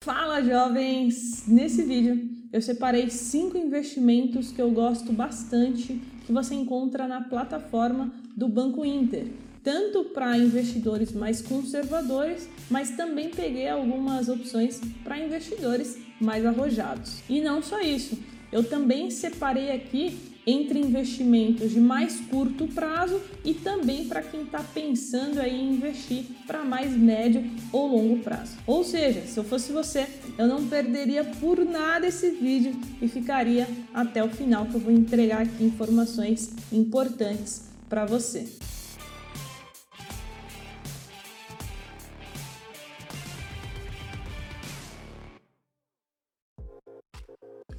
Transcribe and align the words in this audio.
Fala 0.00 0.40
jovens! 0.40 1.42
Nesse 1.48 1.82
vídeo 1.82 2.30
eu 2.52 2.62
separei 2.62 3.10
cinco 3.10 3.58
investimentos 3.58 4.52
que 4.52 4.62
eu 4.62 4.70
gosto 4.70 5.12
bastante 5.12 6.00
que 6.24 6.32
você 6.32 6.54
encontra 6.54 7.08
na 7.08 7.22
plataforma 7.22 8.12
do 8.36 8.46
Banco 8.46 8.84
Inter, 8.84 9.26
tanto 9.64 10.04
para 10.04 10.38
investidores 10.38 11.12
mais 11.12 11.42
conservadores, 11.42 12.48
mas 12.70 12.92
também 12.92 13.30
peguei 13.30 13.68
algumas 13.68 14.28
opções 14.28 14.80
para 15.02 15.18
investidores 15.18 15.98
mais 16.20 16.46
arrojados. 16.46 17.20
E 17.28 17.40
não 17.40 17.60
só 17.60 17.80
isso, 17.80 18.16
eu 18.52 18.62
também 18.62 19.10
separei 19.10 19.72
aqui 19.72 20.16
entre 20.48 20.78
investimentos 20.78 21.70
de 21.70 21.78
mais 21.78 22.20
curto 22.30 22.66
prazo 22.68 23.20
e 23.44 23.52
também 23.52 24.06
para 24.06 24.22
quem 24.22 24.42
está 24.42 24.60
pensando 24.60 25.38
aí 25.40 25.60
em 25.60 25.74
investir 25.74 26.24
para 26.46 26.64
mais 26.64 26.96
médio 26.96 27.44
ou 27.70 27.86
longo 27.86 28.20
prazo. 28.20 28.56
Ou 28.66 28.82
seja, 28.82 29.20
se 29.26 29.38
eu 29.38 29.44
fosse 29.44 29.72
você, 29.72 30.06
eu 30.38 30.46
não 30.46 30.66
perderia 30.66 31.22
por 31.22 31.62
nada 31.64 32.06
esse 32.06 32.30
vídeo 32.30 32.74
e 33.02 33.08
ficaria 33.08 33.68
até 33.92 34.24
o 34.24 34.30
final 34.30 34.64
que 34.64 34.74
eu 34.74 34.80
vou 34.80 34.92
entregar 34.92 35.42
aqui 35.42 35.64
informações 35.64 36.50
importantes 36.72 37.64
para 37.88 38.06
você. 38.06 38.48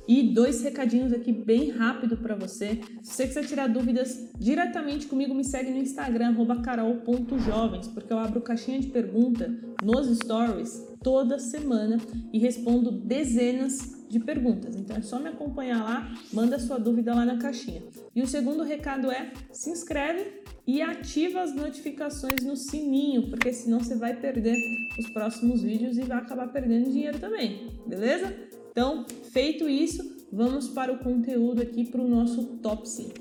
E 0.09 0.23
dois 0.23 0.63
recadinhos 0.63 1.13
aqui 1.13 1.31
bem 1.31 1.69
rápido 1.69 2.17
para 2.17 2.33
você. 2.33 2.81
Se 3.03 3.13
você 3.13 3.27
quiser 3.27 3.45
tirar 3.45 3.67
dúvidas 3.67 4.31
diretamente 4.39 5.05
comigo, 5.05 5.35
me 5.35 5.43
segue 5.43 5.69
no 5.69 5.77
Instagram, 5.77 6.33
carol.jovens, 6.63 7.89
porque 7.89 8.11
eu 8.11 8.17
abro 8.17 8.41
caixinha 8.41 8.79
de 8.79 8.87
pergunta 8.87 9.55
nos 9.83 10.07
stories 10.17 10.83
toda 11.03 11.37
semana 11.37 11.99
e 12.33 12.39
respondo 12.39 12.89
dezenas 12.89 14.03
de 14.09 14.19
perguntas. 14.19 14.75
Então 14.75 14.97
é 14.97 15.01
só 15.03 15.19
me 15.19 15.29
acompanhar 15.29 15.83
lá, 15.83 16.11
manda 16.33 16.57
sua 16.57 16.79
dúvida 16.79 17.13
lá 17.13 17.23
na 17.23 17.37
caixinha. 17.37 17.83
E 18.15 18.23
o 18.23 18.27
segundo 18.27 18.63
recado 18.63 19.11
é: 19.11 19.31
se 19.51 19.69
inscreve 19.69 20.41
e 20.65 20.81
ativa 20.81 21.41
as 21.41 21.53
notificações 21.53 22.43
no 22.43 22.55
sininho, 22.55 23.29
porque 23.29 23.53
senão 23.53 23.79
você 23.79 23.95
vai 23.95 24.15
perder 24.15 24.55
os 24.97 25.07
próximos 25.11 25.61
vídeos 25.61 25.99
e 25.99 26.01
vai 26.01 26.17
acabar 26.17 26.47
perdendo 26.47 26.89
dinheiro 26.89 27.19
também, 27.19 27.67
beleza? 27.85 28.49
Então, 28.79 29.05
feito 29.33 29.67
isso, 29.67 30.01
vamos 30.31 30.69
para 30.69 30.89
o 30.89 30.99
conteúdo 30.99 31.61
aqui 31.61 31.83
para 31.83 31.99
o 31.99 32.07
nosso 32.07 32.41
top 32.63 32.87
5. 32.87 33.13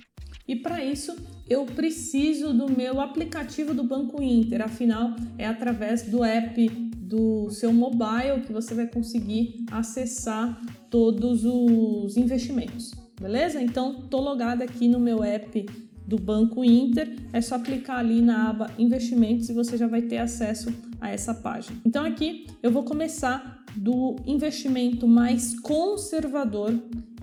E 0.46 0.54
para 0.54 0.84
isso, 0.84 1.16
eu 1.50 1.66
preciso 1.66 2.54
do 2.54 2.70
meu 2.70 3.00
aplicativo 3.00 3.74
do 3.74 3.82
Banco 3.82 4.22
Inter, 4.22 4.62
afinal, 4.62 5.16
é 5.36 5.44
através 5.44 6.04
do 6.04 6.22
app 6.22 6.68
do 6.96 7.50
seu 7.50 7.72
mobile 7.72 8.42
que 8.46 8.52
você 8.52 8.72
vai 8.72 8.86
conseguir 8.86 9.64
acessar 9.72 10.62
todos 10.88 11.44
os 11.44 12.16
investimentos, 12.16 12.92
beleza? 13.20 13.60
Então, 13.60 14.02
tô 14.02 14.20
logada 14.20 14.62
aqui 14.62 14.86
no 14.86 15.00
meu 15.00 15.24
app 15.24 15.66
do 16.06 16.16
Banco 16.16 16.64
Inter, 16.64 17.16
é 17.32 17.40
só 17.40 17.58
clicar 17.58 17.98
ali 17.98 18.22
na 18.22 18.50
aba 18.50 18.70
Investimentos 18.78 19.48
e 19.48 19.52
você 19.52 19.76
já 19.76 19.88
vai 19.88 20.02
ter 20.02 20.18
acesso 20.18 20.72
a 21.00 21.10
essa 21.10 21.34
página. 21.34 21.76
Então 21.84 22.04
aqui 22.04 22.46
eu 22.62 22.70
vou 22.70 22.84
começar 22.84 23.57
do 23.76 24.16
investimento 24.26 25.06
mais 25.06 25.58
conservador 25.60 26.78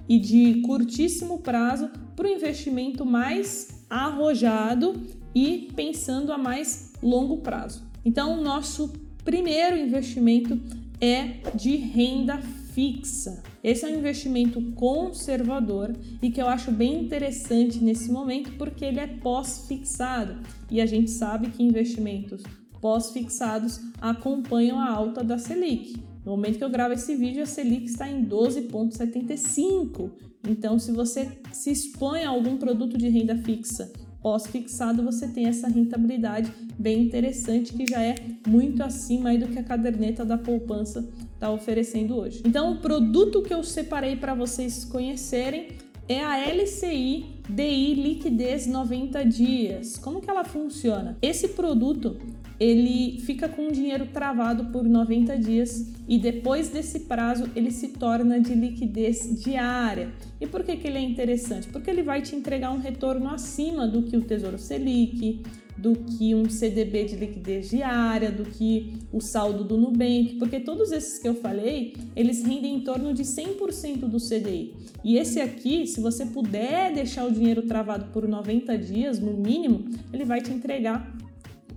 e 0.08 0.20
de 0.20 0.62
curtíssimo 0.62 1.40
prazo 1.40 1.90
para 2.16 2.28
o 2.28 2.32
investimento 2.32 3.06
mais 3.06 3.84
arrojado 3.90 4.94
e 5.34 5.70
pensando 5.76 6.32
a 6.32 6.38
mais 6.38 6.94
longo 7.02 7.38
prazo. 7.38 7.84
Então, 8.04 8.42
nosso 8.42 8.94
primeiro 9.24 9.76
investimento 9.76 10.60
é 11.02 11.40
de 11.56 11.76
renda 11.76 12.40
fixa. 12.74 13.44
Esse 13.64 13.86
é 13.86 13.88
um 13.88 13.98
investimento 13.98 14.62
conservador 14.74 15.96
e 16.22 16.30
que 16.30 16.42
eu 16.42 16.48
acho 16.48 16.72
bem 16.72 17.04
interessante 17.04 17.84
nesse 17.84 18.12
momento 18.12 18.52
porque 18.58 18.86
ele 18.86 19.00
é 19.00 19.08
pós-fixado 19.08 20.38
e 20.70 20.80
a 20.80 20.86
gente 20.86 21.10
sabe 21.10 21.50
que 21.50 21.64
investimentos 21.64 22.44
pós-fixados 22.80 23.80
acompanham 24.00 24.80
a 24.80 24.88
alta 24.88 25.24
da 25.24 25.38
Selic. 25.38 25.96
No 26.26 26.32
momento 26.32 26.58
que 26.58 26.64
eu 26.64 26.70
gravo 26.70 26.96
esse 26.96 27.16
vídeo, 27.16 27.44
a 27.44 27.46
Selic 27.46 27.86
está 27.86 28.10
em 28.10 28.26
12,75. 28.26 30.10
Então, 30.50 30.80
se 30.80 30.92
você 30.92 31.32
se 31.54 31.72
expõe 31.72 32.24
a 32.24 32.30
algum 32.30 32.58
produto 32.58 32.98
de 32.98 33.08
renda 33.10 33.38
fixa 33.38 33.94
pós-fixado, 34.24 35.04
você 35.04 35.28
tem 35.28 35.46
essa 35.46 35.68
rentabilidade 35.68 36.52
bem 36.80 37.04
interessante 37.04 37.74
que 37.74 37.86
já 37.86 38.02
é 38.02 38.16
muito 38.48 38.82
acima 38.82 39.38
do 39.38 39.48
que 39.48 39.60
a 39.60 39.64
caderneta 39.64 40.26
da 40.26 40.36
poupança 40.36 41.08
está 41.36 41.52
oferecendo 41.52 42.16
hoje. 42.16 42.42
Então, 42.44 42.74
o 42.74 42.78
produto 42.78 43.44
que 43.44 43.54
eu 43.54 43.64
separei 43.64 44.16
para 44.16 44.34
vocês 44.34 44.84
conhecerem 44.84 45.68
é 46.08 46.24
a 46.24 46.38
LCI 46.52 47.36
DI 47.50 47.94
Liquidez 47.94 48.66
90 48.66 49.24
dias. 49.26 49.98
Como 49.98 50.20
que 50.22 50.30
ela 50.30 50.44
funciona? 50.44 51.18
Esse 51.22 51.50
produto 51.50 52.18
ele 52.60 53.20
fica 53.22 53.50
com 53.50 53.68
o 53.68 53.72
dinheiro 53.72 54.08
travado 54.08 54.66
por 54.66 54.84
90 54.84 55.38
dias 55.38 55.94
e 56.08 56.18
depois 56.18 56.70
desse 56.70 57.02
prazo 57.02 57.50
ele 57.56 57.72
se 57.72 57.90
torna 57.90 58.40
de 58.40 58.54
liquidez 58.54 59.44
diária. 59.44 60.12
E 60.40 60.48
por 60.48 60.64
que, 60.64 60.78
que 60.78 60.88
ele 60.88 60.98
é 60.98 61.02
interessante? 61.02 61.68
Porque 61.68 61.90
ele 61.90 62.04
vai 62.04 62.22
te 62.22 62.36
entregar 62.36 62.72
um 62.72 62.80
retorno 62.80 63.30
acima 63.30 63.88
do 63.88 64.04
que 64.04 64.16
o 64.16 64.22
Tesouro 64.22 64.58
Selic, 64.58 65.42
do 65.78 65.94
que 65.94 66.34
um 66.34 66.50
CDB 66.50 67.06
de 67.06 67.16
liquidez 67.16 67.70
diária, 67.70 68.32
do 68.32 68.44
que 68.44 68.94
o 69.12 69.20
saldo 69.20 69.64
do 69.64 69.78
Nubank, 69.78 70.36
porque 70.40 70.60
todos 70.60 70.92
esses 70.92 71.20
que 71.20 71.28
eu 71.28 71.36
falei, 71.36 71.94
eles 72.16 72.44
rendem 72.44 72.76
em 72.76 72.80
torno 72.82 73.14
de 73.14 73.24
100% 73.24 74.08
do 74.08 74.18
CDI. 74.18 74.74
E 75.04 75.18
esse 75.18 75.40
aqui, 75.40 75.86
se 75.86 76.00
você 76.00 76.26
puder 76.26 76.94
deixar 76.94 77.26
o 77.26 77.32
dinheiro 77.32 77.64
travado 77.64 78.06
por 78.12 78.28
90 78.28 78.78
dias, 78.78 79.20
no 79.20 79.34
mínimo, 79.34 79.86
ele 80.14 80.24
vai 80.24 80.42
te 80.42 80.52
entregar 80.52 81.15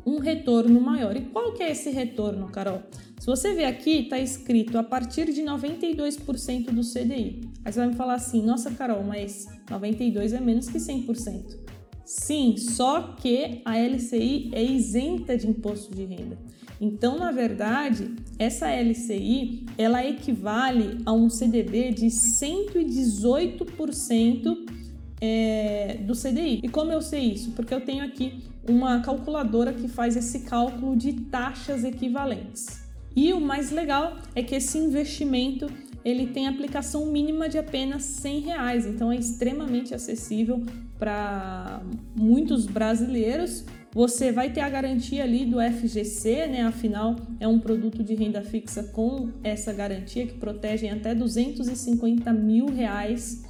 um 0.09 0.19
retorno 0.19 0.81
maior. 0.81 1.17
E 1.17 1.21
qual 1.23 1.53
que 1.53 1.63
é 1.63 1.71
esse 1.71 1.91
retorno, 1.91 2.49
Carol? 2.49 2.83
Se 3.19 3.27
você 3.27 3.53
ver 3.53 3.67
aqui, 3.67 4.05
está 4.05 4.19
escrito 4.19 4.79
a 4.79 4.83
partir 4.83 5.31
de 5.33 5.43
92% 5.43 6.71
do 6.71 6.81
CDI. 6.83 7.43
Aí 7.65 7.73
você 7.73 7.81
vai 7.81 7.89
me 7.89 7.95
falar 7.95 8.15
assim, 8.15 8.43
nossa, 8.43 8.71
Carol, 8.71 9.03
mas 9.03 9.47
92 9.71 10.33
é 10.33 10.41
menos 10.41 10.67
que 10.69 10.79
100%. 10.79 11.59
Sim, 12.05 12.57
só 12.57 13.17
que 13.21 13.61
a 13.67 13.77
LCI 13.77 14.51
é 14.55 14.65
isenta 14.65 15.37
de 15.37 15.47
imposto 15.47 15.95
de 15.95 16.05
renda. 16.05 16.39
Então, 16.81 17.19
na 17.19 17.31
verdade, 17.33 18.15
essa 18.39 18.71
LCI 18.71 19.67
ela 19.77 20.07
equivale 20.07 20.97
a 21.05 21.13
um 21.13 21.29
CDB 21.29 21.91
de 21.91 22.07
118% 22.07 24.78
é, 25.21 25.99
do 26.01 26.15
CDI. 26.15 26.61
E 26.63 26.69
como 26.69 26.93
eu 26.93 27.03
sei 27.03 27.33
isso? 27.33 27.53
Porque 27.53 27.75
eu 27.75 27.81
tenho 27.81 28.05
aqui 28.05 28.43
uma 28.69 29.01
calculadora 29.01 29.73
que 29.73 29.89
faz 29.89 30.17
esse 30.17 30.41
cálculo 30.41 30.97
de 30.97 31.13
taxas 31.13 31.85
equivalentes. 31.85 32.87
E 33.17 33.33
o 33.33 33.41
mais 33.41 33.71
legal 33.71 34.19
é 34.35 34.43
que 34.43 34.55
esse 34.55 34.79
investimento 34.79 35.69
ele 36.05 36.29
tem 36.29 36.47
aplicação 36.47 37.07
mínima 37.07 37.49
de 37.49 37.59
apenas 37.59 38.05
100 38.05 38.41
reais, 38.41 38.87
então 38.87 39.11
é 39.11 39.17
extremamente 39.17 39.95
acessível 39.95 40.63
para 40.99 41.83
muitos 42.17 42.67
brasileiros. 42.67 43.65
Você 43.93 44.31
vai 44.31 44.51
ter 44.51 44.61
a 44.61 44.69
garantia 44.69 45.25
ali 45.25 45.45
do 45.45 45.59
FGC, 45.61 46.47
né? 46.47 46.63
Afinal, 46.63 47.17
é 47.41 47.49
um 47.49 47.59
produto 47.59 48.05
de 48.05 48.15
renda 48.15 48.43
fixa 48.43 48.83
com 48.85 49.31
essa 49.43 49.73
garantia 49.73 50.27
que 50.27 50.35
protege 50.35 50.89
até 50.89 51.15
250 51.15 52.33
mil 52.33 52.67
reais 52.67 53.45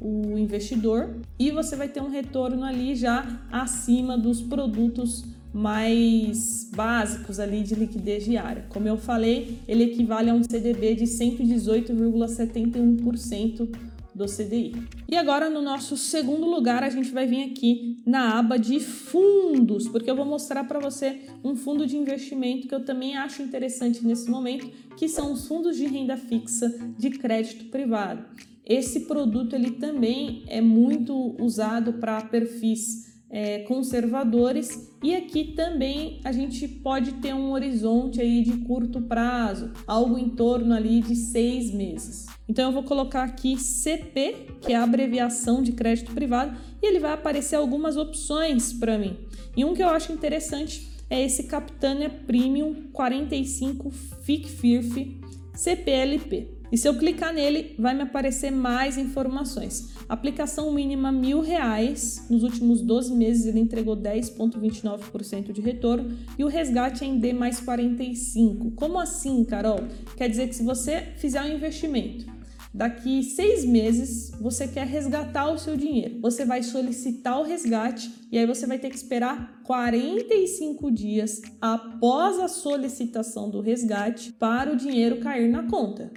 o 0.00 0.38
investidor 0.38 1.16
e 1.38 1.50
você 1.50 1.76
vai 1.76 1.88
ter 1.88 2.00
um 2.00 2.08
retorno 2.10 2.64
ali 2.64 2.94
já 2.94 3.40
acima 3.50 4.16
dos 4.18 4.40
produtos 4.40 5.24
mais 5.52 6.70
básicos 6.74 7.38
ali 7.38 7.62
de 7.62 7.74
liquidez 7.76 8.24
diária. 8.24 8.64
Como 8.68 8.88
eu 8.88 8.96
falei, 8.96 9.58
ele 9.68 9.84
equivale 9.84 10.30
a 10.30 10.34
um 10.34 10.42
CDB 10.42 10.96
de 10.96 11.04
118,71% 11.04 13.68
do 14.12 14.26
CDI. 14.26 14.74
E 15.08 15.16
agora 15.16 15.48
no 15.50 15.60
nosso 15.60 15.96
segundo 15.96 16.46
lugar 16.46 16.82
a 16.82 16.90
gente 16.90 17.10
vai 17.10 17.26
vir 17.26 17.50
aqui 17.50 18.00
na 18.06 18.38
aba 18.38 18.56
de 18.56 18.78
fundos, 18.78 19.88
porque 19.88 20.08
eu 20.10 20.16
vou 20.16 20.24
mostrar 20.24 20.62
para 20.64 20.78
você 20.78 21.22
um 21.42 21.56
fundo 21.56 21.86
de 21.86 21.96
investimento 21.96 22.68
que 22.68 22.74
eu 22.74 22.84
também 22.84 23.16
acho 23.16 23.42
interessante 23.42 24.06
nesse 24.06 24.30
momento, 24.30 24.70
que 24.96 25.08
são 25.08 25.32
os 25.32 25.48
fundos 25.48 25.76
de 25.76 25.86
renda 25.86 26.16
fixa 26.16 26.72
de 26.96 27.10
crédito 27.10 27.64
privado. 27.66 28.24
Esse 28.66 29.00
produto 29.00 29.54
ele 29.54 29.72
também 29.72 30.44
é 30.48 30.60
muito 30.60 31.36
usado 31.38 31.94
para 31.94 32.20
perfis 32.22 33.14
é, 33.30 33.58
conservadores 33.60 34.94
e 35.02 35.14
aqui 35.14 35.52
também 35.56 36.20
a 36.24 36.30
gente 36.30 36.68
pode 36.68 37.14
ter 37.14 37.34
um 37.34 37.50
horizonte 37.50 38.20
aí 38.20 38.42
de 38.42 38.58
curto 38.58 39.02
prazo, 39.02 39.72
algo 39.86 40.16
em 40.16 40.30
torno 40.30 40.72
ali 40.72 41.00
de 41.00 41.16
seis 41.16 41.72
meses. 41.74 42.26
Então 42.48 42.66
eu 42.66 42.72
vou 42.72 42.84
colocar 42.84 43.24
aqui 43.24 43.58
CP, 43.58 44.46
que 44.62 44.72
é 44.72 44.76
a 44.76 44.84
abreviação 44.84 45.62
de 45.62 45.72
crédito 45.72 46.12
privado, 46.12 46.56
e 46.80 46.86
ele 46.86 47.00
vai 47.00 47.12
aparecer 47.12 47.56
algumas 47.56 47.96
opções 47.96 48.72
para 48.72 48.96
mim. 48.96 49.18
E 49.56 49.64
um 49.64 49.74
que 49.74 49.82
eu 49.82 49.88
acho 49.88 50.12
interessante 50.12 50.88
é 51.10 51.22
esse 51.22 51.44
Capitânia 51.44 52.08
Premium 52.08 52.88
45 52.92 53.90
FICFIRF 53.90 55.20
CPLP. 55.54 56.63
E 56.72 56.78
se 56.78 56.88
eu 56.88 56.96
clicar 56.98 57.32
nele, 57.32 57.74
vai 57.78 57.94
me 57.94 58.02
aparecer 58.02 58.50
mais 58.50 58.98
informações. 58.98 59.94
Aplicação 60.08 60.72
mínima 60.72 61.12
mil 61.12 61.40
reais. 61.40 62.26
Nos 62.28 62.42
últimos 62.42 62.80
12 62.80 63.14
meses 63.14 63.46
ele 63.46 63.60
entregou 63.60 63.96
10,29% 63.96 65.52
de 65.52 65.60
retorno 65.60 66.16
e 66.38 66.44
o 66.44 66.48
resgate 66.48 67.04
é 67.04 67.06
em 67.06 67.18
D 67.18 67.32
mais 67.32 67.60
45. 67.60 68.72
Como 68.72 68.98
assim, 68.98 69.44
Carol? 69.44 69.80
Quer 70.16 70.28
dizer 70.28 70.48
que 70.48 70.56
se 70.56 70.62
você 70.62 71.12
fizer 71.16 71.42
um 71.42 71.54
investimento 71.54 72.34
daqui 72.74 73.22
seis 73.22 73.64
meses 73.64 74.32
você 74.40 74.66
quer 74.66 74.86
resgatar 74.86 75.48
o 75.52 75.58
seu 75.58 75.76
dinheiro. 75.76 76.18
Você 76.20 76.44
vai 76.44 76.62
solicitar 76.62 77.40
o 77.40 77.44
resgate 77.44 78.12
e 78.32 78.36
aí 78.36 78.46
você 78.46 78.66
vai 78.66 78.78
ter 78.80 78.90
que 78.90 78.96
esperar 78.96 79.62
45 79.62 80.90
dias 80.90 81.40
após 81.60 82.40
a 82.40 82.48
solicitação 82.48 83.48
do 83.48 83.60
resgate 83.60 84.32
para 84.32 84.72
o 84.72 84.76
dinheiro 84.76 85.20
cair 85.20 85.48
na 85.48 85.62
conta. 85.70 86.10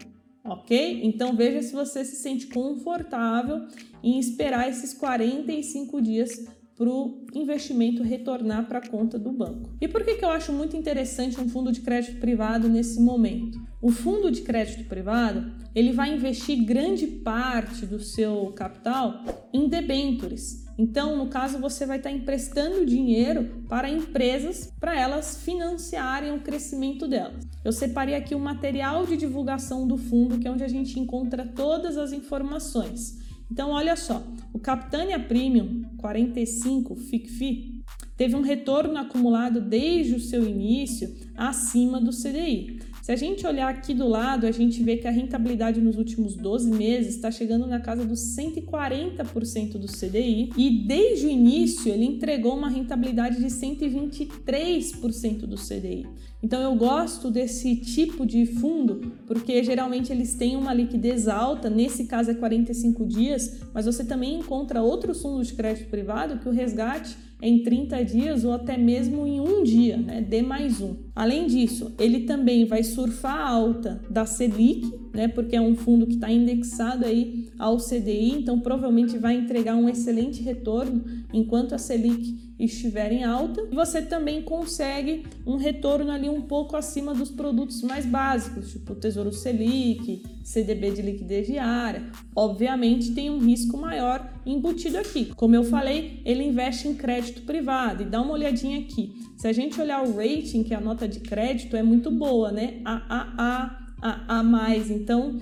Ok? 0.47 1.01
Então 1.03 1.35
veja 1.35 1.61
se 1.61 1.73
você 1.73 2.05
se 2.05 2.15
sente 2.15 2.47
confortável 2.47 3.67
em 4.01 4.17
esperar 4.17 4.69
esses 4.69 4.93
45 4.93 6.01
dias 6.01 6.47
para 6.77 6.89
o 6.89 7.25
investimento 7.33 8.03
retornar 8.03 8.67
para 8.67 8.77
a 8.77 8.87
conta 8.87 9.17
do 9.17 9.31
banco. 9.31 9.75
E 9.81 9.87
por 9.87 10.05
que, 10.05 10.13
que 10.13 10.23
eu 10.23 10.29
acho 10.29 10.53
muito 10.53 10.77
interessante 10.77 11.41
um 11.41 11.49
fundo 11.49 11.71
de 11.71 11.81
crédito 11.81 12.19
privado 12.19 12.69
nesse 12.69 13.01
momento? 13.01 13.59
O 13.81 13.91
fundo 13.91 14.29
de 14.29 14.41
crédito 14.41 14.87
privado 14.87 15.51
ele 15.73 15.91
vai 15.91 16.13
investir 16.13 16.63
grande 16.63 17.07
parte 17.07 17.85
do 17.85 17.99
seu 17.99 18.53
capital 18.55 19.23
em 19.51 19.67
debentures. 19.67 20.66
Então, 20.77 21.17
no 21.17 21.27
caso, 21.27 21.57
você 21.57 21.85
vai 21.85 21.97
estar 21.97 22.11
emprestando 22.11 22.85
dinheiro 22.85 23.63
para 23.67 23.89
empresas 23.89 24.71
para 24.79 24.97
elas 24.97 25.41
financiarem 25.43 26.31
o 26.33 26.41
crescimento 26.41 27.07
delas. 27.07 27.43
Eu 27.65 27.71
separei 27.71 28.13
aqui 28.13 28.35
o 28.35 28.39
material 28.39 29.05
de 29.05 29.17
divulgação 29.17 29.87
do 29.87 29.97
fundo, 29.97 30.37
que 30.37 30.47
é 30.47 30.51
onde 30.51 30.63
a 30.63 30.67
gente 30.67 30.99
encontra 30.99 31.45
todas 31.47 31.97
as 31.97 32.13
informações. 32.13 33.17
Então, 33.51 33.71
olha 33.71 33.95
só, 33.95 34.21
o 34.53 34.59
Capitânia 34.59 35.19
Premium 35.19 35.83
45 35.97 36.95
FICFI 36.95 37.83
teve 38.15 38.35
um 38.35 38.41
retorno 38.41 38.97
acumulado 38.97 39.61
desde 39.61 40.15
o 40.15 40.19
seu 40.19 40.47
início 40.47 41.15
acima 41.35 41.99
do 41.99 42.11
CDI. 42.11 42.79
Se 43.07 43.13
a 43.13 43.15
gente 43.15 43.47
olhar 43.47 43.69
aqui 43.69 43.93
do 43.93 44.05
lado, 44.05 44.45
a 44.45 44.51
gente 44.51 44.83
vê 44.83 44.97
que 44.97 45.07
a 45.07 45.11
rentabilidade 45.11 45.79
nos 45.79 45.97
últimos 45.97 46.35
12 46.35 46.69
meses 46.71 47.15
está 47.15 47.31
chegando 47.31 47.65
na 47.65 47.79
casa 47.79 48.03
dos 48.03 48.19
140% 48.35 49.77
do 49.77 49.87
CDI 49.87 50.51
e 50.57 50.85
desde 50.85 51.25
o 51.25 51.29
início 51.29 51.89
ele 51.89 52.03
entregou 52.03 52.57
uma 52.57 52.67
rentabilidade 52.67 53.37
de 53.37 53.45
123% 53.45 55.45
do 55.45 55.55
CDI. 55.55 56.05
Então 56.43 56.61
eu 56.61 56.75
gosto 56.75 57.31
desse 57.31 57.77
tipo 57.77 58.25
de 58.25 58.45
fundo 58.45 59.13
porque 59.25 59.63
geralmente 59.63 60.11
eles 60.11 60.33
têm 60.33 60.57
uma 60.57 60.73
liquidez 60.73 61.29
alta, 61.29 61.69
nesse 61.69 62.07
caso 62.07 62.31
é 62.31 62.33
45 62.33 63.05
dias, 63.05 63.61
mas 63.73 63.85
você 63.85 64.03
também 64.03 64.37
encontra 64.37 64.81
outros 64.81 65.21
fundos 65.21 65.47
de 65.47 65.53
crédito 65.53 65.89
privado 65.89 66.39
que 66.39 66.49
o 66.49 66.51
resgate 66.51 67.15
em 67.41 67.63
30 67.63 68.03
dias 68.03 68.43
ou 68.43 68.51
até 68.51 68.75
mesmo 68.75 69.25
em 69.25 69.39
um 69.39 69.63
dia, 69.63 69.95
né? 69.95 70.19
D 70.19 70.41
mais 70.41 70.81
um. 70.81 71.06
Além 71.17 71.47
disso, 71.47 71.95
ele 71.97 72.25
também 72.25 72.63
vai 72.65 72.83
surfar 72.83 73.37
a 73.37 73.49
alta 73.49 73.99
da 74.07 74.23
Selic, 74.23 74.87
né? 75.11 75.27
Porque 75.27 75.55
é 75.55 75.59
um 75.59 75.75
fundo 75.75 76.05
que 76.05 76.13
está 76.13 76.31
indexado 76.31 77.03
aí 77.07 77.49
ao 77.57 77.77
CDI, 77.77 78.33
então 78.33 78.59
provavelmente 78.59 79.17
vai 79.17 79.35
entregar 79.35 79.75
um 79.75 79.89
excelente 79.89 80.43
retorno 80.43 81.03
enquanto 81.33 81.73
a 81.73 81.79
Selic 81.79 82.47
estiver 82.59 83.11
em 83.11 83.23
alta. 83.23 83.67
Você 83.71 84.01
também 84.01 84.41
consegue 84.41 85.23
um 85.45 85.55
retorno 85.55 86.11
ali 86.11 86.29
um 86.29 86.41
pouco 86.41 86.75
acima 86.75 87.13
dos 87.13 87.29
produtos 87.29 87.81
mais 87.81 88.05
básicos, 88.05 88.71
tipo 88.71 88.95
Tesouro 88.95 89.31
Selic, 89.31 90.23
CDB 90.43 90.91
de 90.91 91.01
liquidez 91.01 91.47
diária. 91.47 92.03
Obviamente 92.35 93.13
tem 93.13 93.29
um 93.29 93.39
risco 93.39 93.77
maior 93.77 94.27
embutido 94.45 94.97
aqui. 94.97 95.25
Como 95.35 95.55
eu 95.55 95.63
falei, 95.63 96.21
ele 96.25 96.43
investe 96.43 96.87
em 96.87 96.95
crédito 96.95 97.41
privado 97.41 98.03
e 98.03 98.05
dá 98.05 98.21
uma 98.21 98.33
olhadinha 98.33 98.79
aqui. 98.79 99.15
Se 99.35 99.47
a 99.47 99.53
gente 99.53 99.79
olhar 99.79 100.03
o 100.03 100.15
rating, 100.15 100.63
que 100.63 100.73
é 100.73 100.77
a 100.77 100.81
nota 100.81 101.06
de 101.07 101.19
crédito, 101.19 101.75
é 101.75 101.83
muito 101.83 102.11
boa, 102.11 102.51
né? 102.51 102.81
AAA, 102.83 103.77
a, 104.01 104.39
a 104.39 104.43
mais. 104.43 104.89
Então, 104.91 105.39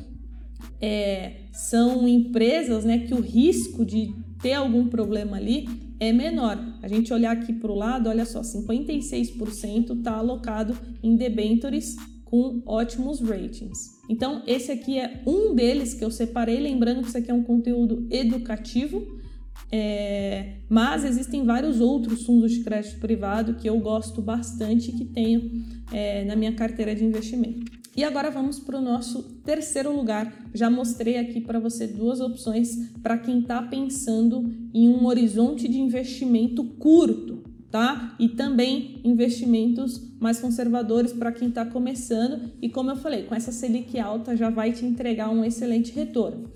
é, 0.82 1.34
são 1.52 2.08
empresas 2.08 2.84
né, 2.86 3.00
que 3.00 3.14
o 3.14 3.22
risco 3.22 3.86
de 3.86 4.14
ter 4.42 4.54
algum 4.54 4.88
problema 4.88 5.38
ali 5.38 5.68
é 6.00 6.12
menor. 6.12 6.58
A 6.82 6.88
gente 6.88 7.14
olhar 7.14 7.32
aqui 7.32 7.54
para 7.54 7.72
o 7.72 7.76
lado, 7.76 8.10
olha 8.10 8.26
só, 8.26 8.42
56% 8.42 9.98
está 9.98 10.18
alocado 10.18 10.78
em 11.02 11.16
debentures 11.16 11.96
com 12.24 12.62
ótimos 12.66 13.22
ratings. 13.22 13.96
Então, 14.10 14.44
esse 14.46 14.72
aqui 14.72 15.00
é 15.00 15.22
um 15.26 15.56
deles 15.56 15.94
que 15.94 16.04
eu 16.04 16.12
separei, 16.12 16.60
lembrando 16.60 17.02
que 17.02 17.08
isso 17.08 17.18
aqui 17.18 17.32
é 17.32 17.34
um 17.34 17.44
conteúdo 17.44 18.08
educativo, 18.12 19.06
é, 19.72 20.58
mas 20.70 21.04
existem 21.04 21.44
vários 21.44 21.82
outros 21.82 22.26
fundos 22.26 22.52
de 22.52 22.64
crédito 22.64 23.00
privado 23.00 23.56
que 23.56 23.68
eu 23.68 23.80
gosto 23.80 24.22
bastante 24.22 24.92
que 24.92 25.06
tenho 25.06 25.64
é, 25.92 26.24
na 26.26 26.36
minha 26.36 26.54
carteira 26.54 26.96
de 26.96 27.04
investimento. 27.04 27.66
E 27.96 28.04
agora 28.04 28.30
vamos 28.30 28.60
para 28.60 28.78
o 28.78 28.82
nosso 28.82 29.24
terceiro 29.46 29.96
lugar. 29.96 30.34
Já 30.54 30.70
mostrei 30.70 31.18
aqui 31.18 31.40
para 31.40 31.60
você 31.60 31.88
duas 31.88 32.20
opções 32.20 32.92
para 33.02 33.18
quem 33.18 33.40
está 33.40 33.62
pensando 33.62 34.54
em 34.74 34.90
um 34.90 35.06
horizonte 35.06 35.66
de 35.68 35.80
investimento 35.80 36.64
curto, 36.64 37.42
tá? 37.72 38.14
E 38.20 38.28
também 38.28 39.00
investimentos 39.02 40.14
mais 40.20 40.40
conservadores 40.42 41.14
para 41.14 41.32
quem 41.32 41.48
está 41.48 41.66
começando. 41.66 42.52
E 42.62 42.68
como 42.68 42.92
eu 42.92 42.98
falei, 42.98 43.24
com 43.24 43.34
essa 43.34 43.54
Selic 43.54 43.98
alta 43.98 44.36
já 44.36 44.50
vai 44.50 44.74
te 44.74 44.86
entregar 44.86 45.30
um 45.30 45.46
excelente 45.46 45.94
retorno. 45.94 46.50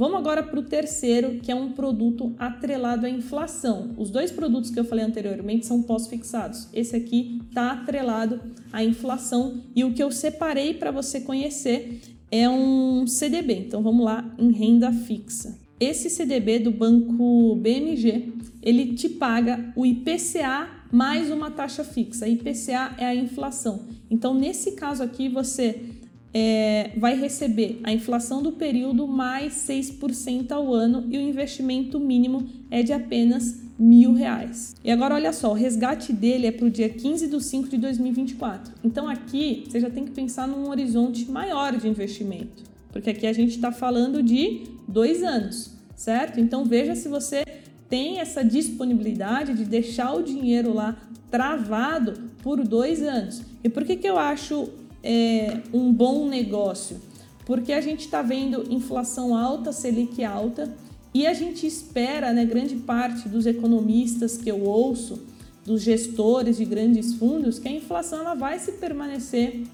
Vamos 0.00 0.16
agora 0.16 0.42
para 0.42 0.58
o 0.58 0.62
terceiro, 0.62 1.40
que 1.40 1.52
é 1.52 1.54
um 1.54 1.72
produto 1.72 2.34
atrelado 2.38 3.04
à 3.04 3.10
inflação. 3.10 3.90
Os 3.98 4.10
dois 4.10 4.32
produtos 4.32 4.70
que 4.70 4.80
eu 4.80 4.84
falei 4.86 5.04
anteriormente 5.04 5.66
são 5.66 5.82
pós-fixados. 5.82 6.68
Esse 6.72 6.96
aqui 6.96 7.38
está 7.46 7.72
atrelado 7.72 8.40
à 8.72 8.82
inflação 8.82 9.62
e 9.76 9.84
o 9.84 9.92
que 9.92 10.02
eu 10.02 10.10
separei 10.10 10.72
para 10.72 10.90
você 10.90 11.20
conhecer 11.20 12.00
é 12.30 12.48
um 12.48 13.06
CDB. 13.06 13.66
Então 13.66 13.82
vamos 13.82 14.02
lá 14.02 14.34
em 14.38 14.50
renda 14.50 14.90
fixa. 14.90 15.58
Esse 15.78 16.08
CDB 16.08 16.60
do 16.60 16.70
banco 16.70 17.56
BMG, 17.56 18.32
ele 18.62 18.94
te 18.94 19.06
paga 19.06 19.70
o 19.76 19.84
IPCA 19.84 20.66
mais 20.90 21.30
uma 21.30 21.50
taxa 21.50 21.84
fixa. 21.84 22.26
IPCA 22.26 22.94
é 22.96 23.04
a 23.04 23.14
inflação. 23.14 23.84
Então 24.10 24.32
nesse 24.32 24.72
caso 24.72 25.02
aqui 25.02 25.28
você 25.28 25.99
é, 26.32 26.90
vai 26.96 27.18
receber 27.18 27.80
a 27.82 27.92
inflação 27.92 28.42
do 28.42 28.52
período 28.52 29.06
mais 29.06 29.54
6% 29.68 30.52
ao 30.52 30.72
ano 30.72 31.06
e 31.10 31.18
o 31.18 31.20
investimento 31.20 31.98
mínimo 31.98 32.46
é 32.70 32.82
de 32.82 32.92
apenas 32.92 33.60
mil 33.78 34.12
reais. 34.12 34.74
E 34.84 34.90
agora 34.90 35.14
olha 35.14 35.32
só, 35.32 35.50
o 35.50 35.54
resgate 35.54 36.12
dele 36.12 36.46
é 36.46 36.52
para 36.52 36.66
o 36.66 36.70
dia 36.70 36.88
15 36.88 37.28
de 37.28 37.42
5 37.42 37.68
de 37.68 37.78
2024. 37.78 38.74
Então 38.84 39.08
aqui 39.08 39.64
você 39.66 39.80
já 39.80 39.90
tem 39.90 40.04
que 40.04 40.10
pensar 40.10 40.46
num 40.46 40.68
horizonte 40.68 41.28
maior 41.30 41.76
de 41.76 41.88
investimento, 41.88 42.62
porque 42.92 43.10
aqui 43.10 43.26
a 43.26 43.32
gente 43.32 43.56
está 43.56 43.72
falando 43.72 44.22
de 44.22 44.64
dois 44.86 45.22
anos, 45.22 45.72
certo? 45.96 46.38
Então 46.38 46.64
veja 46.64 46.94
se 46.94 47.08
você 47.08 47.42
tem 47.88 48.20
essa 48.20 48.44
disponibilidade 48.44 49.54
de 49.54 49.64
deixar 49.64 50.14
o 50.14 50.22
dinheiro 50.22 50.72
lá 50.72 50.96
travado 51.30 52.14
por 52.42 52.62
dois 52.62 53.02
anos. 53.02 53.42
E 53.64 53.68
por 53.68 53.84
que, 53.84 53.96
que 53.96 54.08
eu 54.08 54.18
acho 54.18 54.68
é, 55.02 55.60
um 55.72 55.92
bom 55.92 56.26
negócio? 56.26 57.00
Porque 57.44 57.72
a 57.72 57.80
gente 57.80 58.00
está 58.00 58.22
vendo 58.22 58.72
inflação 58.72 59.36
alta, 59.36 59.72
Selic 59.72 60.22
alta, 60.24 60.72
e 61.12 61.26
a 61.26 61.34
gente 61.34 61.66
espera, 61.66 62.32
né, 62.32 62.44
grande 62.44 62.76
parte 62.76 63.28
dos 63.28 63.46
economistas 63.46 64.36
que 64.36 64.48
eu 64.48 64.62
ouço, 64.62 65.20
dos 65.64 65.82
gestores 65.82 66.56
de 66.56 66.64
grandes 66.64 67.14
fundos, 67.14 67.58
que 67.58 67.68
a 67.68 67.72
inflação 67.72 68.20
ela 68.20 68.34
vai 68.34 68.58
se 68.58 68.72
permanecer 68.72 69.64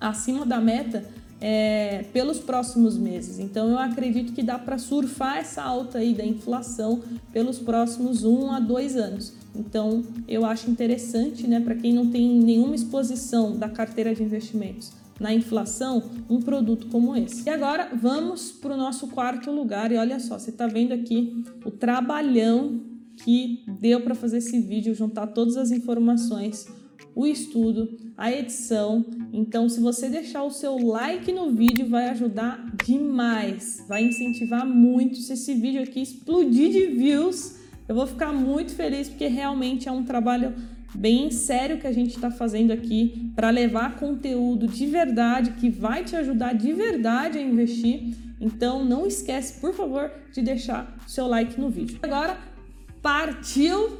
acima 0.00 0.46
da 0.46 0.60
meta 0.60 1.04
é, 1.40 2.04
pelos 2.12 2.38
próximos 2.38 2.96
meses. 2.96 3.38
Então 3.38 3.68
eu 3.68 3.78
acredito 3.78 4.32
que 4.32 4.42
dá 4.42 4.58
para 4.58 4.78
surfar 4.78 5.38
essa 5.38 5.62
alta 5.62 5.98
aí 5.98 6.14
da 6.14 6.24
inflação 6.24 7.02
pelos 7.32 7.58
próximos 7.58 8.24
um 8.24 8.50
a 8.50 8.60
dois 8.60 8.96
anos. 8.96 9.34
Então, 9.58 10.04
eu 10.28 10.44
acho 10.44 10.70
interessante, 10.70 11.46
né, 11.46 11.60
para 11.60 11.74
quem 11.74 11.92
não 11.92 12.10
tem 12.10 12.38
nenhuma 12.38 12.74
exposição 12.74 13.56
da 13.56 13.70
carteira 13.70 14.14
de 14.14 14.22
investimentos 14.22 14.92
na 15.18 15.32
inflação, 15.32 16.10
um 16.28 16.40
produto 16.40 16.88
como 16.88 17.16
esse. 17.16 17.48
E 17.48 17.50
agora 17.50 17.90
vamos 17.94 18.52
para 18.52 18.74
o 18.74 18.76
nosso 18.76 19.08
quarto 19.08 19.50
lugar. 19.50 19.90
E 19.90 19.96
olha 19.96 20.20
só, 20.20 20.38
você 20.38 20.50
está 20.50 20.66
vendo 20.66 20.92
aqui 20.92 21.42
o 21.64 21.70
trabalhão 21.70 22.82
que 23.16 23.64
deu 23.80 24.02
para 24.02 24.14
fazer 24.14 24.38
esse 24.38 24.60
vídeo, 24.60 24.94
juntar 24.94 25.28
todas 25.28 25.56
as 25.56 25.70
informações, 25.70 26.66
o 27.14 27.26
estudo, 27.26 27.88
a 28.16 28.32
edição. 28.32 29.04
Então, 29.32 29.68
se 29.68 29.80
você 29.80 30.08
deixar 30.08 30.42
o 30.42 30.50
seu 30.50 30.78
like 30.78 31.30
no 31.32 31.50
vídeo, 31.50 31.88
vai 31.88 32.08
ajudar 32.08 32.72
demais, 32.84 33.84
vai 33.88 34.04
incentivar 34.04 34.66
muito. 34.66 35.16
Se 35.16 35.34
esse 35.34 35.54
vídeo 35.54 35.82
aqui 35.82 36.00
explodir 36.00 36.70
de 36.70 36.86
views, 36.86 37.56
eu 37.88 37.94
vou 37.94 38.06
ficar 38.06 38.32
muito 38.32 38.74
feliz 38.74 39.08
porque 39.08 39.26
realmente 39.26 39.88
é 39.88 39.92
um 39.92 40.04
trabalho 40.04 40.54
bem 40.94 41.30
sério 41.30 41.78
que 41.78 41.86
a 41.86 41.92
gente 41.92 42.14
está 42.14 42.30
fazendo 42.30 42.72
aqui 42.72 43.30
para 43.34 43.50
levar 43.50 43.96
conteúdo 43.96 44.66
de 44.66 44.86
verdade 44.86 45.52
que 45.52 45.68
vai 45.68 46.04
te 46.04 46.16
ajudar 46.16 46.54
de 46.54 46.72
verdade 46.72 47.38
a 47.38 47.42
investir. 47.42 48.16
Então 48.40 48.84
não 48.84 49.06
esquece, 49.06 49.60
por 49.60 49.74
favor, 49.74 50.10
de 50.32 50.42
deixar 50.42 50.96
seu 51.06 51.26
like 51.26 51.60
no 51.60 51.68
vídeo. 51.68 51.98
Agora 52.02 52.38
partiu 53.02 53.98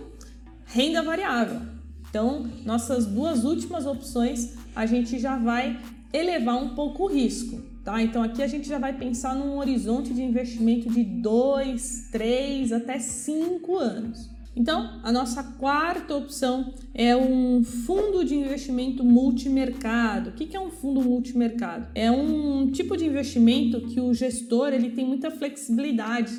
renda 0.64 1.02
variável. 1.02 1.75
Então, 2.16 2.46
nossas 2.64 3.04
duas 3.04 3.44
últimas 3.44 3.84
opções, 3.84 4.54
a 4.74 4.86
gente 4.86 5.18
já 5.18 5.36
vai 5.36 5.78
elevar 6.10 6.56
um 6.56 6.70
pouco 6.70 7.04
o 7.04 7.06
risco, 7.08 7.60
tá? 7.84 8.00
Então 8.00 8.22
aqui 8.22 8.42
a 8.42 8.46
gente 8.46 8.66
já 8.66 8.78
vai 8.78 8.94
pensar 8.94 9.34
num 9.34 9.58
horizonte 9.58 10.14
de 10.14 10.22
investimento 10.22 10.88
de 10.88 11.04
2, 11.04 12.08
3 12.10 12.72
até 12.72 12.98
5 12.98 13.76
anos. 13.76 14.30
Então, 14.56 14.98
a 15.02 15.12
nossa 15.12 15.42
quarta 15.42 16.16
opção 16.16 16.72
é 16.94 17.14
um 17.14 17.62
fundo 17.62 18.24
de 18.24 18.34
investimento 18.34 19.04
multimercado. 19.04 20.30
O 20.30 20.32
que 20.32 20.56
é 20.56 20.60
um 20.60 20.70
fundo 20.70 21.02
multimercado? 21.02 21.88
É 21.94 22.10
um 22.10 22.70
tipo 22.70 22.96
de 22.96 23.04
investimento 23.04 23.82
que 23.82 24.00
o 24.00 24.14
gestor 24.14 24.68
ele 24.68 24.88
tem 24.88 25.04
muita 25.04 25.30
flexibilidade 25.30 26.32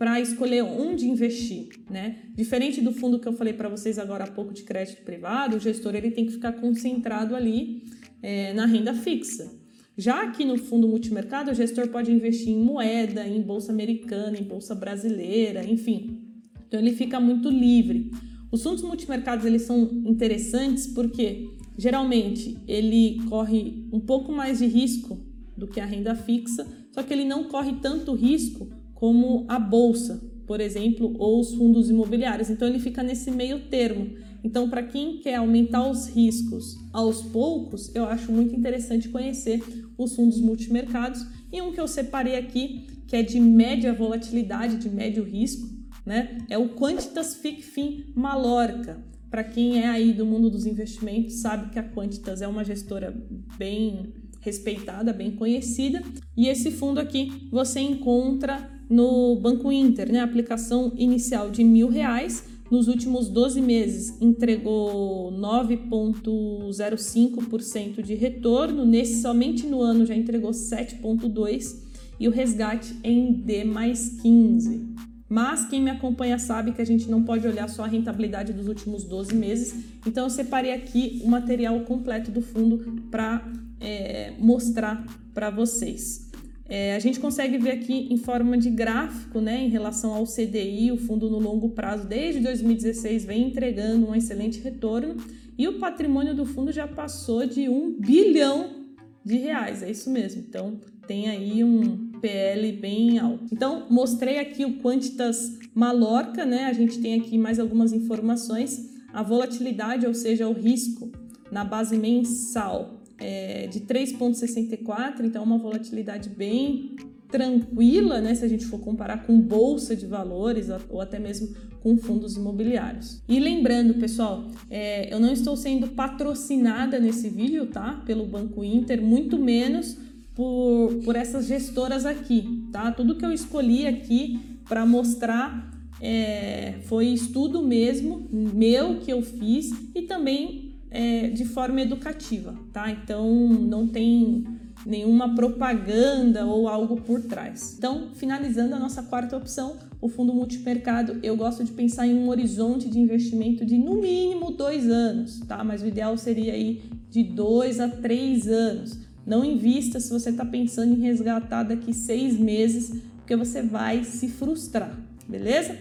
para 0.00 0.18
escolher 0.18 0.62
onde 0.62 1.06
investir, 1.06 1.68
né? 1.90 2.20
Diferente 2.34 2.80
do 2.80 2.90
fundo 2.90 3.18
que 3.18 3.28
eu 3.28 3.34
falei 3.34 3.52
para 3.52 3.68
vocês 3.68 3.98
agora 3.98 4.24
há 4.24 4.26
pouco 4.26 4.50
de 4.50 4.62
crédito 4.62 5.02
privado, 5.02 5.58
o 5.58 5.60
gestor 5.60 5.94
ele 5.94 6.10
tem 6.10 6.24
que 6.24 6.32
ficar 6.32 6.52
concentrado 6.52 7.36
ali 7.36 7.82
é, 8.22 8.54
na 8.54 8.64
renda 8.64 8.94
fixa. 8.94 9.52
Já 9.98 10.22
aqui 10.22 10.42
no 10.42 10.56
fundo 10.56 10.88
multimercado, 10.88 11.50
o 11.50 11.54
gestor 11.54 11.88
pode 11.88 12.10
investir 12.10 12.48
em 12.48 12.64
moeda, 12.64 13.28
em 13.28 13.42
bolsa 13.42 13.72
americana, 13.72 14.38
em 14.38 14.42
bolsa 14.42 14.74
brasileira, 14.74 15.62
enfim, 15.70 16.18
então 16.66 16.80
ele 16.80 16.92
fica 16.92 17.20
muito 17.20 17.50
livre. 17.50 18.10
Os 18.50 18.62
fundos 18.62 18.82
multimercados 18.82 19.44
eles 19.44 19.62
são 19.62 19.82
interessantes 20.06 20.86
porque 20.86 21.46
geralmente 21.76 22.56
ele 22.66 23.20
corre 23.28 23.86
um 23.92 24.00
pouco 24.00 24.32
mais 24.32 24.60
de 24.60 24.66
risco 24.66 25.20
do 25.54 25.66
que 25.68 25.78
a 25.78 25.84
renda 25.84 26.14
fixa, 26.14 26.66
só 26.90 27.02
que 27.02 27.12
ele 27.12 27.26
não 27.26 27.44
corre 27.44 27.74
tanto 27.82 28.14
risco 28.14 28.79
como 29.00 29.46
a 29.48 29.58
bolsa, 29.58 30.22
por 30.46 30.60
exemplo, 30.60 31.16
ou 31.18 31.40
os 31.40 31.54
fundos 31.54 31.88
imobiliários. 31.88 32.50
Então 32.50 32.68
ele 32.68 32.78
fica 32.78 33.02
nesse 33.02 33.30
meio 33.30 33.60
termo. 33.60 34.10
Então, 34.44 34.68
para 34.68 34.82
quem 34.82 35.18
quer 35.20 35.36
aumentar 35.36 35.88
os 35.88 36.06
riscos 36.08 36.76
aos 36.92 37.22
poucos, 37.22 37.94
eu 37.94 38.04
acho 38.04 38.30
muito 38.30 38.54
interessante 38.54 39.08
conhecer 39.08 39.62
os 39.96 40.14
fundos 40.14 40.38
multimercados. 40.38 41.26
E 41.50 41.62
um 41.62 41.72
que 41.72 41.80
eu 41.80 41.88
separei 41.88 42.36
aqui, 42.36 42.86
que 43.06 43.16
é 43.16 43.22
de 43.22 43.40
média 43.40 43.90
volatilidade, 43.94 44.76
de 44.76 44.90
médio 44.90 45.24
risco, 45.24 45.66
né? 46.04 46.36
É 46.50 46.58
o 46.58 46.68
Quantitas 46.68 47.36
FICFIN 47.36 48.12
Malorca. 48.14 49.02
Para 49.30 49.44
quem 49.44 49.80
é 49.80 49.88
aí 49.88 50.12
do 50.12 50.26
mundo 50.26 50.50
dos 50.50 50.66
investimentos, 50.66 51.40
sabe 51.40 51.70
que 51.70 51.78
a 51.78 51.88
Quantitas 51.88 52.42
é 52.42 52.48
uma 52.48 52.64
gestora 52.64 53.16
bem 53.56 54.12
respeitada, 54.40 55.10
bem 55.10 55.30
conhecida. 55.30 56.02
E 56.36 56.48
esse 56.48 56.70
fundo 56.70 57.00
aqui 57.00 57.48
você 57.50 57.80
encontra 57.80 58.79
no 58.90 59.36
Banco 59.36 59.70
Inter, 59.70 60.10
né? 60.12 60.18
Aplicação 60.20 60.92
inicial 60.96 61.50
de 61.50 61.62
mil 61.62 61.88
reais. 61.88 62.42
Nos 62.70 62.88
últimos 62.88 63.28
12 63.28 63.60
meses 63.60 64.16
entregou 64.20 65.30
9,05% 65.32 68.02
de 68.02 68.14
retorno. 68.14 68.84
Nesse 68.84 69.22
somente 69.22 69.66
no 69.66 69.80
ano 69.80 70.04
já 70.04 70.14
entregou 70.14 70.50
7,2% 70.50 71.88
e 72.18 72.28
o 72.28 72.30
resgate 72.30 72.94
em 73.02 73.32
D 73.32 73.64
mais 73.64 74.20
15. 74.20 74.90
Mas 75.28 75.64
quem 75.64 75.80
me 75.80 75.90
acompanha 75.90 76.38
sabe 76.38 76.72
que 76.72 76.82
a 76.82 76.84
gente 76.84 77.08
não 77.08 77.22
pode 77.22 77.46
olhar 77.46 77.68
só 77.68 77.84
a 77.84 77.86
rentabilidade 77.86 78.52
dos 78.52 78.66
últimos 78.66 79.04
12 79.04 79.32
meses. 79.34 79.74
Então 80.04 80.24
eu 80.24 80.30
separei 80.30 80.72
aqui 80.72 81.22
o 81.24 81.28
material 81.28 81.78
completo 81.80 82.30
do 82.30 82.42
fundo 82.42 83.00
para 83.10 83.42
é, 83.80 84.34
mostrar 84.38 85.02
para 85.32 85.48
vocês. 85.48 86.29
É, 86.70 86.94
a 86.94 87.00
gente 87.00 87.18
consegue 87.18 87.58
ver 87.58 87.72
aqui 87.72 88.06
em 88.10 88.16
forma 88.16 88.56
de 88.56 88.70
gráfico, 88.70 89.40
né, 89.40 89.60
em 89.60 89.68
relação 89.68 90.14
ao 90.14 90.24
CDI, 90.24 90.92
o 90.92 90.96
fundo 90.96 91.28
no 91.28 91.40
longo 91.40 91.70
prazo 91.70 92.06
desde 92.06 92.40
2016 92.40 93.24
vem 93.24 93.48
entregando 93.48 94.08
um 94.08 94.14
excelente 94.14 94.60
retorno 94.60 95.16
e 95.58 95.66
o 95.66 95.80
patrimônio 95.80 96.32
do 96.32 96.46
fundo 96.46 96.70
já 96.70 96.86
passou 96.86 97.44
de 97.44 97.68
um 97.68 97.92
bilhão 97.98 98.86
de 99.24 99.36
reais, 99.36 99.82
é 99.82 99.90
isso 99.90 100.08
mesmo. 100.10 100.44
Então 100.48 100.80
tem 101.08 101.28
aí 101.28 101.64
um 101.64 102.12
PL 102.20 102.72
bem 102.72 103.18
alto. 103.18 103.46
Então, 103.52 103.86
mostrei 103.90 104.38
aqui 104.38 104.64
o 104.64 104.78
Quantitas 104.80 105.58
Malorca, 105.74 106.44
né? 106.44 106.66
A 106.66 106.72
gente 106.72 107.00
tem 107.00 107.20
aqui 107.20 107.36
mais 107.36 107.58
algumas 107.58 107.92
informações. 107.92 108.88
A 109.12 109.22
volatilidade, 109.22 110.06
ou 110.06 110.14
seja, 110.14 110.48
o 110.48 110.52
risco 110.52 111.10
na 111.50 111.64
base 111.64 111.98
mensal 111.98 112.99
é 113.20 113.66
de 113.66 113.80
3,64, 113.80 115.24
então 115.24 115.44
uma 115.44 115.58
volatilidade 115.58 116.28
bem 116.30 116.96
tranquila, 117.30 118.20
né, 118.20 118.34
se 118.34 118.44
a 118.44 118.48
gente 118.48 118.66
for 118.66 118.80
comparar 118.80 119.24
com 119.24 119.40
bolsa 119.40 119.94
de 119.94 120.06
valores 120.06 120.68
ou 120.88 121.00
até 121.00 121.18
mesmo 121.18 121.54
com 121.80 121.96
fundos 121.96 122.36
imobiliários. 122.36 123.22
E 123.28 123.38
lembrando, 123.38 123.94
pessoal, 123.94 124.46
é, 124.68 125.12
eu 125.12 125.20
não 125.20 125.32
estou 125.32 125.56
sendo 125.56 125.88
patrocinada 125.88 126.98
nesse 126.98 127.28
vídeo, 127.28 127.66
tá, 127.66 128.02
pelo 128.04 128.26
Banco 128.26 128.64
Inter, 128.64 129.00
muito 129.00 129.38
menos 129.38 129.96
por, 130.34 131.00
por 131.04 131.16
essas 131.16 131.46
gestoras 131.46 132.04
aqui, 132.04 132.66
tá? 132.72 132.90
Tudo 132.92 133.16
que 133.16 133.24
eu 133.24 133.32
escolhi 133.32 133.86
aqui 133.86 134.58
para 134.68 134.84
mostrar 134.84 135.70
é, 136.00 136.76
foi 136.84 137.06
estudo 137.08 137.62
mesmo, 137.62 138.28
meu 138.30 138.98
que 138.98 139.12
eu 139.12 139.22
fiz 139.22 139.70
e 139.94 140.02
também 140.02 140.59
é, 140.90 141.28
de 141.28 141.44
forma 141.44 141.80
educativa, 141.80 142.54
tá? 142.72 142.90
Então 142.90 143.48
não 143.48 143.86
tem 143.86 144.44
nenhuma 144.84 145.34
propaganda 145.34 146.46
ou 146.46 146.68
algo 146.68 147.00
por 147.00 147.22
trás. 147.22 147.74
Então, 147.76 148.08
finalizando 148.14 148.74
a 148.74 148.78
nossa 148.78 149.02
quarta 149.02 149.36
opção, 149.36 149.76
o 150.00 150.08
fundo 150.08 150.32
multimercado, 150.32 151.18
eu 151.22 151.36
gosto 151.36 151.62
de 151.62 151.72
pensar 151.72 152.06
em 152.06 152.14
um 152.14 152.28
horizonte 152.28 152.88
de 152.88 152.98
investimento 152.98 153.64
de 153.64 153.76
no 153.76 153.94
mínimo 154.00 154.52
dois 154.52 154.88
anos, 154.88 155.40
tá? 155.40 155.62
Mas 155.62 155.82
o 155.82 155.86
ideal 155.86 156.16
seria 156.16 156.54
aí 156.54 156.82
de 157.10 157.22
dois 157.22 157.78
a 157.78 157.88
três 157.88 158.48
anos 158.48 159.10
não 159.26 159.44
invista 159.44 160.00
se 160.00 160.10
você 160.10 160.30
está 160.30 160.44
pensando 160.44 160.94
em 160.94 161.00
resgatar 161.00 161.62
daqui 161.62 161.92
seis 161.92 162.38
meses, 162.38 163.00
porque 163.18 163.36
você 163.36 163.62
vai 163.62 164.02
se 164.02 164.28
frustrar, 164.28 164.98
beleza? 165.28 165.76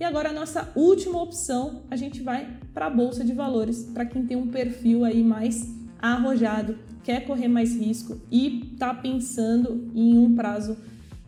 E 0.00 0.04
agora 0.04 0.30
a 0.30 0.32
nossa 0.32 0.72
última 0.74 1.22
opção, 1.22 1.82
a 1.90 1.94
gente 1.94 2.22
vai 2.22 2.48
para 2.72 2.86
a 2.86 2.90
bolsa 2.90 3.22
de 3.22 3.34
valores, 3.34 3.82
para 3.92 4.06
quem 4.06 4.24
tem 4.24 4.34
um 4.34 4.46
perfil 4.46 5.04
aí 5.04 5.22
mais 5.22 5.68
arrojado, 6.00 6.78
quer 7.04 7.26
correr 7.26 7.48
mais 7.48 7.76
risco 7.76 8.18
e 8.30 8.70
está 8.72 8.94
pensando 8.94 9.90
em 9.94 10.16
um 10.16 10.34
prazo 10.34 10.74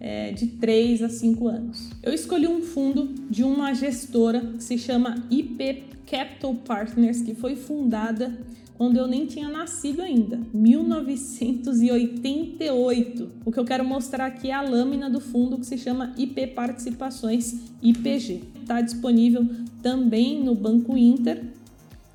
é, 0.01 0.33
de 0.33 0.47
3 0.47 1.03
a 1.03 1.11
5 1.11 1.49
anos. 1.49 1.91
Eu 2.03 2.15
escolhi 2.15 2.49
um 2.49 2.63
fundo 2.63 3.13
de 3.29 3.45
uma 3.45 3.75
gestora 3.75 4.41
que 4.41 4.65
se 4.65 4.79
chama 4.79 5.23
IP 5.31 5.85
Capital 6.11 6.55
Partners, 6.55 7.21
que 7.21 7.35
foi 7.35 7.57
fundada 7.57 8.39
quando 8.77 8.97
eu 8.97 9.07
nem 9.07 9.27
tinha 9.27 9.49
nascido 9.49 10.03
ainda, 10.03 10.41
1988. 10.53 13.31
O 13.45 13.53
que 13.53 13.59
eu 13.59 13.65
quero 13.65 13.85
mostrar 13.85 14.27
aqui 14.27 14.51
é 14.51 14.55
a 14.55 14.63
lâmina 14.63 15.09
do 15.09 15.21
fundo 15.21 15.59
que 15.59 15.67
se 15.67 15.79
chama 15.79 16.13
IP 16.17 16.49
Participações 16.49 17.55
IPG. 17.83 18.43
Está 18.61 18.81
disponível 18.81 19.47
também 19.83 20.43
no 20.43 20.55
Banco 20.55 20.97
Inter, 20.97 21.45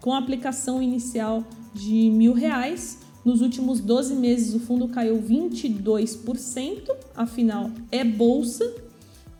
com 0.01 0.13
aplicação 0.13 0.81
inicial 0.81 1.43
de 1.73 2.09
mil 2.09 2.33
reais. 2.33 2.99
Nos 3.23 3.41
últimos 3.41 3.79
12 3.79 4.15
meses 4.15 4.53
o 4.53 4.59
fundo 4.59 4.87
caiu 4.87 5.21
22%, 5.21 6.89
afinal 7.15 7.71
é 7.91 8.03
bolsa, 8.03 8.73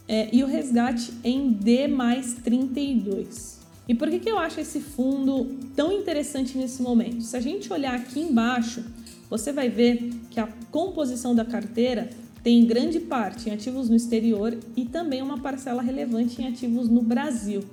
é, 0.08 0.30
e 0.34 0.44
o 0.44 0.48
resgate 0.48 1.12
em 1.24 1.52
D 1.52 1.88
mais 1.88 2.36
32%. 2.36 3.57
E 3.88 3.96
por 3.96 4.10
que, 4.10 4.20
que 4.20 4.30
eu 4.30 4.38
acho 4.38 4.60
esse 4.60 4.82
fundo 4.82 5.58
tão 5.76 5.92
interessante 5.92 6.58
nesse 6.58 6.82
momento? 6.82 7.22
Se 7.22 7.38
a 7.38 7.40
gente 7.40 7.72
olhar 7.72 7.96
aqui 7.96 8.20
embaixo, 8.20 8.84
você 9.30 9.52
vai 9.52 9.70
ver 9.70 10.12
que 10.30 10.40
a 10.40 10.48
composição 10.72 11.34
da 11.34 11.46
carteira 11.46 12.10
tem 12.44 12.66
grande 12.66 13.00
parte 13.00 13.50
em 13.50 13.54
ativos 13.54 13.90
no 13.90 13.96
exterior 13.96 14.58
e 14.76 14.86
também 14.86 15.22
uma 15.22 15.40
parcela 15.40 15.82
relevante 15.82 16.42
em 16.42 16.48
ativos 16.48 16.90
no 16.90 17.02
Brasil. 17.02 17.64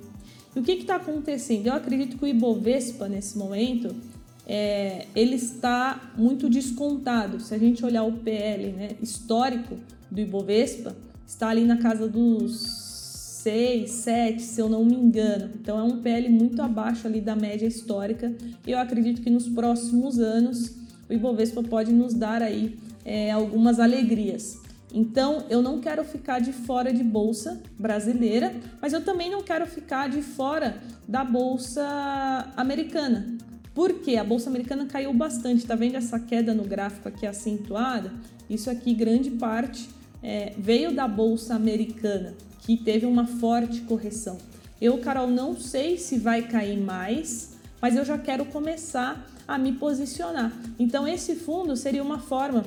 E 0.55 0.59
o 0.59 0.63
que 0.63 0.71
está 0.71 0.95
acontecendo? 0.95 1.67
Eu 1.67 1.73
acredito 1.73 2.17
que 2.17 2.23
o 2.23 2.27
Ibovespa, 2.27 3.09
nesse 3.09 3.37
momento, 3.37 3.93
é, 4.47 5.07
ele 5.15 5.35
está 5.35 6.13
muito 6.17 6.49
descontado. 6.49 7.41
Se 7.41 7.53
a 7.53 7.57
gente 7.57 7.85
olhar 7.85 8.03
o 8.03 8.13
PL 8.13 8.71
né, 8.71 8.89
histórico 9.01 9.77
do 10.09 10.21
Ibovespa, 10.21 10.95
está 11.27 11.49
ali 11.49 11.65
na 11.65 11.77
casa 11.77 12.07
dos 12.07 12.84
6, 13.45 13.91
7, 13.91 14.41
se 14.41 14.59
eu 14.59 14.67
não 14.67 14.83
me 14.83 14.95
engano. 14.95 15.51
Então 15.61 15.77
é 15.77 15.83
um 15.83 16.01
PL 16.01 16.29
muito 16.29 16.63
abaixo 16.63 17.05
ali 17.05 17.21
da 17.21 17.35
média 17.35 17.67
histórica. 17.67 18.33
E 18.65 18.71
eu 18.71 18.79
acredito 18.79 19.21
que 19.21 19.29
nos 19.29 19.47
próximos 19.47 20.17
anos 20.17 20.75
o 21.07 21.13
Ibovespa 21.13 21.61
pode 21.61 21.93
nos 21.93 22.15
dar 22.15 22.41
aí 22.41 22.75
é, 23.05 23.29
algumas 23.29 23.79
alegrias. 23.79 24.59
Então, 24.91 25.43
eu 25.47 25.61
não 25.61 25.79
quero 25.79 26.03
ficar 26.03 26.39
de 26.39 26.51
fora 26.53 26.91
de 26.91 27.03
bolsa 27.03 27.61
brasileira, 27.77 28.51
mas 28.81 28.93
eu 28.93 29.03
também 29.03 29.29
não 29.29 29.43
quero 29.43 29.67
ficar 29.67 30.09
de 30.09 30.23
fora 30.23 30.81
da 31.07 31.23
bolsa 31.23 32.51
americana. 32.57 33.37
Porque 33.75 34.15
a 34.15 34.23
bolsa 34.23 34.49
americana 34.49 34.85
caiu 34.85 35.13
bastante, 35.13 35.67
tá 35.67 35.75
vendo 35.75 35.97
essa 35.97 36.19
queda 36.19 36.51
no 36.51 36.63
gráfico 36.63 37.07
aqui 37.09 37.27
acentuada? 37.27 38.11
Isso 38.49 38.71
aqui, 38.71 38.93
grande 38.95 39.29
parte, 39.29 39.87
é, 40.23 40.53
veio 40.57 40.95
da 40.95 41.07
bolsa 41.07 41.53
americana, 41.53 42.33
que 42.65 42.75
teve 42.75 43.05
uma 43.05 43.27
forte 43.27 43.81
correção. 43.81 44.37
Eu, 44.81 44.97
Carol, 44.97 45.27
não 45.27 45.55
sei 45.55 45.97
se 45.97 46.17
vai 46.17 46.41
cair 46.41 46.79
mais, 46.79 47.53
mas 47.81 47.95
eu 47.95 48.03
já 48.03 48.17
quero 48.17 48.45
começar 48.45 49.25
a 49.47 49.57
me 49.57 49.73
posicionar. 49.73 50.51
Então, 50.79 51.07
esse 51.07 51.35
fundo 51.35 51.75
seria 51.77 52.01
uma 52.01 52.19
forma 52.19 52.65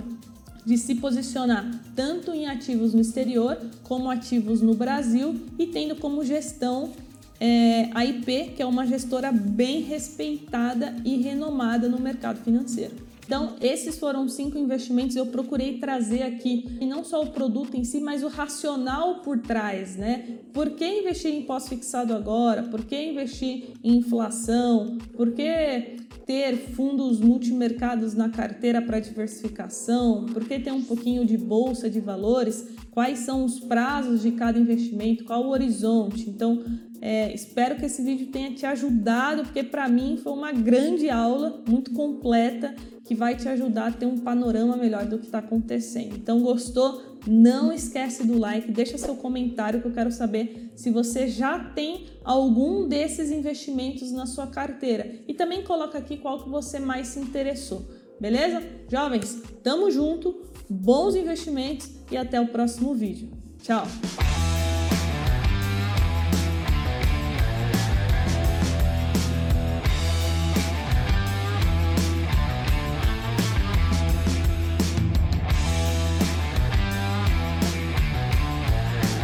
de 0.64 0.78
se 0.78 0.94
posicionar 0.96 1.68
tanto 1.96 2.32
em 2.32 2.46
ativos 2.46 2.94
no 2.94 3.00
exterior 3.00 3.58
como 3.82 4.10
ativos 4.10 4.60
no 4.60 4.74
Brasil 4.74 5.34
e 5.58 5.66
tendo 5.66 5.96
como 5.96 6.24
gestão 6.24 6.92
é, 7.40 7.88
a 7.94 8.04
IP, 8.04 8.52
que 8.56 8.62
é 8.62 8.66
uma 8.66 8.86
gestora 8.86 9.32
bem 9.32 9.80
respeitada 9.80 10.94
e 11.04 11.16
renomada 11.16 11.88
no 11.88 11.98
mercado 11.98 12.42
financeiro. 12.42 13.07
Então, 13.28 13.56
esses 13.60 13.98
foram 13.98 14.26
cinco 14.26 14.56
investimentos. 14.56 15.14
Eu 15.14 15.26
procurei 15.26 15.76
trazer 15.76 16.22
aqui 16.22 16.78
e 16.80 16.86
não 16.86 17.04
só 17.04 17.22
o 17.22 17.26
produto 17.26 17.76
em 17.76 17.84
si, 17.84 18.00
mas 18.00 18.22
o 18.22 18.28
racional 18.28 19.16
por 19.16 19.38
trás, 19.38 19.96
né? 19.96 20.38
Por 20.50 20.70
que 20.70 21.00
investir 21.00 21.34
em 21.34 21.42
pós-fixado 21.42 22.14
agora? 22.14 22.62
Por 22.62 22.86
que 22.86 22.96
investir 22.96 23.74
em 23.84 23.98
inflação? 23.98 24.96
Por 25.14 25.32
que 25.32 25.98
ter 26.24 26.56
fundos 26.74 27.20
multimercados 27.20 28.14
na 28.14 28.30
carteira 28.30 28.80
para 28.80 28.98
diversificação? 28.98 30.24
Por 30.24 30.46
que 30.46 30.58
ter 30.58 30.72
um 30.72 30.82
pouquinho 30.82 31.26
de 31.26 31.36
bolsa 31.36 31.90
de 31.90 32.00
valores? 32.00 32.66
Quais 32.90 33.20
são 33.20 33.44
os 33.44 33.60
prazos 33.60 34.22
de 34.22 34.32
cada 34.32 34.58
investimento? 34.58 35.24
Qual 35.24 35.44
o 35.44 35.50
horizonte? 35.50 36.30
Então, 36.30 36.64
é, 37.00 37.32
espero 37.32 37.76
que 37.76 37.86
esse 37.86 38.02
vídeo 38.02 38.26
tenha 38.28 38.52
te 38.54 38.66
ajudado, 38.66 39.42
porque 39.42 39.62
para 39.62 39.88
mim 39.88 40.18
foi 40.22 40.32
uma 40.32 40.52
grande 40.52 41.08
aula, 41.08 41.62
muito 41.68 41.92
completa 41.92 42.74
que 43.04 43.14
vai 43.14 43.36
te 43.36 43.48
ajudar 43.48 43.86
a 43.86 43.92
ter 43.92 44.06
um 44.06 44.18
panorama 44.18 44.76
melhor 44.76 45.06
do 45.06 45.18
que 45.18 45.26
está 45.26 45.38
acontecendo. 45.38 46.16
Então, 46.16 46.40
gostou? 46.42 47.18
Não 47.26 47.72
esquece 47.72 48.26
do 48.26 48.38
like, 48.38 48.70
deixa 48.70 48.98
seu 48.98 49.16
comentário 49.16 49.80
que 49.80 49.88
eu 49.88 49.92
quero 49.92 50.10
saber 50.12 50.70
se 50.74 50.90
você 50.90 51.28
já 51.28 51.58
tem 51.58 52.06
algum 52.24 52.86
desses 52.86 53.30
investimentos 53.30 54.12
na 54.12 54.26
sua 54.26 54.46
carteira. 54.46 55.10
E 55.26 55.34
também 55.34 55.62
coloca 55.62 55.98
aqui 55.98 56.16
qual 56.16 56.42
que 56.42 56.48
você 56.48 56.78
mais 56.78 57.08
se 57.08 57.18
interessou. 57.18 57.88
Beleza? 58.20 58.62
Jovens, 58.90 59.42
tamo 59.62 59.90
junto, 59.90 60.42
bons 60.68 61.14
investimentos 61.14 61.90
e 62.10 62.16
até 62.16 62.40
o 62.40 62.48
próximo 62.48 62.94
vídeo. 62.94 63.30
Tchau! 63.62 63.86